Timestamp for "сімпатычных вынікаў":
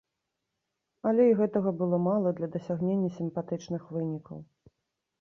3.21-4.37